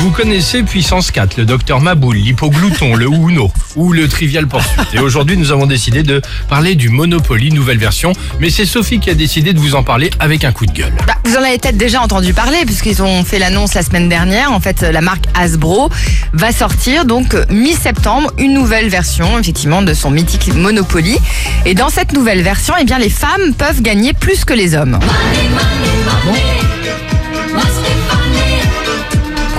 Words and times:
Vous 0.00 0.10
connaissez 0.10 0.62
Puissance 0.62 1.10
4, 1.10 1.36
le 1.36 1.44
docteur 1.44 1.82
Maboul, 1.82 2.16
l'hypoglouton, 2.16 2.94
le 2.94 3.04
Uno 3.04 3.52
ou 3.76 3.92
le 3.92 4.08
Trivial 4.08 4.46
Poursuite. 4.46 4.94
Et 4.94 4.98
aujourd'hui, 4.98 5.36
nous 5.36 5.52
avons 5.52 5.66
décidé 5.66 6.02
de 6.02 6.22
parler 6.48 6.74
du 6.74 6.88
Monopoly, 6.88 7.52
nouvelle 7.52 7.76
version. 7.76 8.14
Mais 8.40 8.48
c'est 8.48 8.64
Sophie 8.64 8.98
qui 8.98 9.10
a 9.10 9.14
décidé 9.14 9.52
de 9.52 9.58
vous 9.58 9.74
en 9.74 9.82
parler 9.82 10.08
avec 10.18 10.44
un 10.44 10.52
coup 10.52 10.64
de 10.64 10.72
gueule. 10.72 10.94
Bah, 11.06 11.16
vous 11.26 11.36
en 11.36 11.42
avez 11.42 11.58
peut-être 11.58 11.76
déjà 11.76 12.00
entendu 12.00 12.32
parler 12.32 12.64
puisqu'ils 12.64 13.02
ont 13.02 13.24
fait 13.24 13.38
l'annonce 13.38 13.74
la 13.74 13.82
semaine 13.82 14.08
dernière. 14.08 14.52
En 14.52 14.60
fait, 14.60 14.80
la 14.80 15.02
marque 15.02 15.26
Hasbro 15.34 15.90
va 16.32 16.50
sortir 16.50 17.04
donc 17.04 17.36
mi-septembre 17.50 18.32
une 18.38 18.54
nouvelle 18.54 18.88
version 18.88 19.38
effectivement 19.38 19.82
de 19.82 19.92
son 19.92 20.10
mythique 20.10 20.54
Monopoly. 20.54 21.18
Et 21.66 21.74
dans 21.74 21.90
cette 21.90 22.14
nouvelle 22.14 22.40
version, 22.40 22.72
eh 22.80 22.84
bien 22.84 22.98
les 22.98 23.10
femmes 23.10 23.52
peuvent 23.52 23.82
gagner 23.82 24.14
plus 24.14 24.46
que 24.46 24.54
les 24.54 24.74
hommes. 24.74 24.98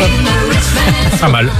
man, 0.00 0.24
the 0.24 0.48
rich 0.48 0.74
man. 0.74 1.09
Pas 1.20 1.28
mal. 1.28 1.50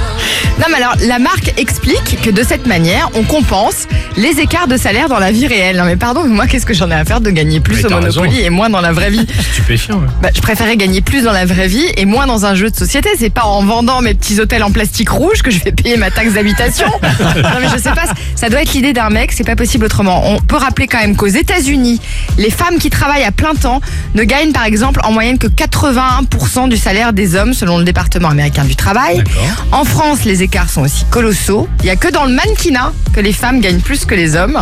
Non 0.59 0.65
mais 0.69 0.77
alors 0.77 0.95
la 1.07 1.19
marque 1.19 1.53
explique 1.57 2.19
que 2.21 2.29
de 2.29 2.43
cette 2.43 2.65
manière, 2.67 3.09
on 3.13 3.23
compense 3.23 3.87
les 4.17 4.39
écarts 4.39 4.67
de 4.67 4.75
salaire 4.77 5.07
dans 5.07 5.19
la 5.19 5.31
vie 5.31 5.47
réelle. 5.47 5.77
Non 5.77 5.85
mais 5.85 5.95
pardon, 5.95 6.23
mais 6.25 6.33
moi 6.33 6.47
qu'est-ce 6.47 6.65
que 6.65 6.73
j'en 6.73 6.89
ai 6.89 6.95
à 6.95 7.05
faire 7.05 7.21
de 7.21 7.29
gagner 7.29 7.59
plus 7.59 7.77
Mais 7.77 7.85
au 7.85 7.89
t'as 7.89 7.95
Monopoly 8.01 8.29
raison. 8.31 8.45
et 8.45 8.49
moins 8.49 8.69
dans 8.69 8.81
la 8.81 8.91
vraie 8.91 9.09
vie? 9.11 9.25
Stupéfiant. 9.53 9.97
ouais. 9.99 10.07
Bah, 10.21 10.29
je 10.35 10.41
préférais 10.41 10.77
gagner 10.77 11.01
plus 11.01 11.23
dans 11.23 11.31
la 11.31 11.45
vraie 11.45 11.67
vie 11.67 11.85
et 11.95 12.05
moins 12.05 12.25
dans 12.27 12.45
un 12.45 12.55
jeu 12.55 12.69
de 12.69 12.75
société. 12.75 13.09
C'est 13.17 13.29
pas 13.29 13.43
en 13.45 13.63
vendant 13.63 14.01
mes 14.01 14.13
petits 14.13 14.39
hôtels 14.39 14.63
en 14.63 14.71
plastique 14.71 15.09
rouge 15.09 15.41
que 15.43 15.51
je 15.51 15.59
vais 15.59 15.71
payer 15.71 15.95
ma 15.97 16.09
taxe 16.11 16.33
d'habitation. 16.33 16.87
non 17.01 17.49
mais 17.61 17.67
je 17.71 17.77
sais 17.81 17.91
pas, 17.91 18.05
ça 18.35 18.49
doit 18.49 18.61
être 18.61 18.73
l'idée 18.73 18.93
d'un 18.93 19.09
mec, 19.09 19.31
c'est 19.31 19.43
pas 19.45 19.55
possible 19.55 19.85
autrement. 19.85 20.23
On 20.31 20.39
peut 20.39 20.57
rappeler 20.57 20.87
quand 20.87 20.99
même 20.99 21.15
qu'aux 21.15 21.27
États-Unis, 21.27 22.01
les 22.37 22.49
femmes 22.49 22.77
qui 22.79 22.89
travaillent 22.89 23.23
à 23.23 23.31
plein 23.31 23.53
temps 23.53 23.79
ne 24.15 24.23
gagnent 24.23 24.51
par 24.53 24.65
exemple 24.65 24.99
en 25.03 25.11
moyenne 25.11 25.37
que 25.37 25.47
81% 25.47 26.67
du 26.69 26.77
salaire 26.77 27.13
des 27.13 27.35
hommes 27.35 27.53
selon 27.53 27.77
le 27.77 27.83
département 27.83 28.29
américain 28.29 28.65
du 28.65 28.75
travail. 28.75 29.17
D'accord. 29.17 29.43
En 29.71 29.83
France, 29.85 30.23
les 30.25 30.43
écarts 30.43 30.69
sont 30.69 30.81
aussi 30.81 31.05
colossaux. 31.09 31.67
Il 31.81 31.85
y 31.85 31.89
a 31.89 31.95
que 31.95 32.07
dans 32.09 32.25
le 32.25 32.33
mannequinat 32.33 32.91
que 33.13 33.19
les 33.19 33.33
femmes 33.33 33.59
gagnent 33.61 33.79
plus 33.81 34.05
que 34.05 34.15
les 34.15 34.35
hommes. 34.35 34.61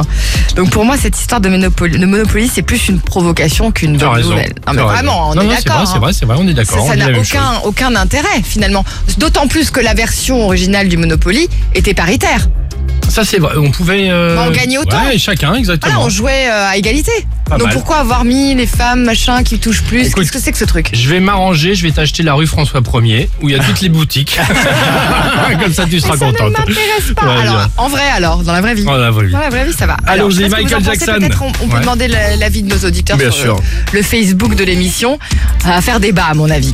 Donc 0.55 0.69
pour 0.71 0.85
moi, 0.85 0.97
cette 0.97 1.17
histoire 1.19 1.41
de 1.41 1.49
Monopoly, 1.49 1.97
de 1.97 2.05
Monopoly 2.05 2.49
c'est 2.53 2.61
plus 2.61 2.89
une 2.89 2.99
provocation 2.99 3.71
qu'une 3.71 3.97
bonne 3.97 4.09
raison. 4.09 4.29
nouvelle. 4.31 4.53
Non 4.67 4.73
mais 4.73 4.81
vraiment, 4.81 5.29
on 5.29 5.35
Non, 5.35 5.41
est 5.43 5.55
c'est 5.57 5.63
d'accord. 5.65 5.81
vrai, 5.81 5.85
c'est 5.85 5.95
hein. 5.95 5.99
vrai, 5.99 6.13
c'est 6.13 6.25
vrai, 6.25 6.37
on 6.39 6.47
est 6.47 6.53
d'accord. 6.53 6.87
Ça, 6.87 6.95
n'a 6.95 7.65
aucun 7.65 7.95
intérêt 7.95 8.41
finalement. 8.43 8.83
D'autant 9.17 9.47
plus 9.47 9.71
que 9.71 9.79
la 9.79 9.93
version 9.93 10.45
originale 10.45 10.87
du 10.87 10.97
Monopoly 10.97 11.49
était 11.75 11.93
paritaire. 11.93 12.47
Ça, 13.19 13.25
c'est 13.25 13.39
vrai. 13.39 13.53
On 13.57 13.69
pouvait. 13.71 14.07
euh, 14.09 14.35
Bah, 14.37 14.45
on 14.47 14.51
gagnait 14.51 14.77
autant. 14.77 15.03
Ouais, 15.05 15.17
chacun, 15.17 15.53
exactement. 15.55 15.91
Voilà, 15.93 16.05
on 16.05 16.09
jouait 16.09 16.47
euh, 16.49 16.69
à 16.69 16.77
égalité. 16.77 17.11
Pas 17.49 17.57
Donc 17.57 17.67
mal. 17.67 17.73
pourquoi 17.73 17.97
avoir 17.97 18.23
mis 18.23 18.53
les 18.55 18.67
femmes 18.67 19.03
machin 19.03 19.43
qui 19.43 19.59
touchent 19.59 19.81
plus? 19.83 20.07
Écoute, 20.07 20.21
Qu'est-ce 20.23 20.31
que 20.31 20.39
c'est 20.39 20.51
que 20.51 20.57
ce 20.57 20.65
truc? 20.65 20.91
Je 20.93 21.09
vais 21.09 21.19
m'arranger, 21.19 21.75
je 21.75 21.83
vais 21.83 21.91
t'acheter 21.91 22.23
la 22.23 22.33
rue 22.35 22.45
François 22.47 22.79
1er 22.81 23.27
où 23.41 23.49
il 23.49 23.55
y 23.55 23.59
a 23.59 23.63
toutes 23.63 23.81
les 23.81 23.89
boutiques. 23.89 24.39
Comme 25.61 25.73
ça, 25.73 25.85
tu 25.85 25.99
seras 25.99 26.15
ça 26.15 26.27
ne 26.27 26.31
contente. 26.31 26.51
m'intéresse 26.59 27.11
pas. 27.15 27.25
Ouais, 27.25 27.41
alors, 27.41 27.55
bien. 27.55 27.69
en 27.77 27.89
vrai 27.89 28.03
alors, 28.15 28.43
dans 28.43 28.53
la 28.53 28.61
vraie 28.61 28.75
vie. 28.75 28.85
Oh, 28.87 28.95
la 28.97 29.11
vraie 29.11 29.25
vie. 29.25 29.31
Dans 29.33 29.39
la 29.39 29.49
vraie 29.49 29.65
vie, 29.65 29.73
ça 29.73 29.87
va. 29.87 29.97
Allons-y, 30.05 30.13
Alors, 30.13 30.29
je 30.31 30.35
sais 30.37 30.41
pas 30.43 30.49
ce 30.49 30.51
que 30.55 30.63
Michael 30.63 30.81
vous 30.81 30.87
en 30.87 30.91
pensez, 30.91 31.05
Jackson. 31.05 31.19
Peut-être 31.19 31.41
on, 31.41 31.47
on 31.47 31.67
peut 31.67 31.75
Ouais. 31.75 31.81
demander 31.81 32.07
la- 32.07 32.35
l'avis 32.37 32.63
de 32.63 32.73
nos 32.73 32.85
auditeurs 32.87 33.17
Bien 33.17 33.31
sur 33.31 33.41
sûr. 33.43 33.59
le 33.93 34.01
Facebook 34.03 34.55
de 34.55 34.63
l'émission. 34.63 35.19
À 35.65 35.81
faire 35.81 35.99
débat, 35.99 36.25
à 36.29 36.33
mon 36.35 36.49
avis. 36.49 36.73